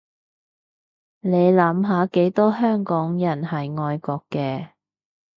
[1.19, 4.69] 你諗下幾多香港人係愛國嘅